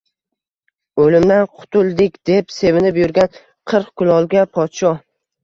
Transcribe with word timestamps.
O‘limdan 1.03 1.45
qutuldik, 1.59 2.17
deb 2.31 2.49
sevinib 2.57 2.99
yurgan 3.03 3.31
qirq 3.75 3.93
kulolga 4.03 4.49
podsho 4.59 4.97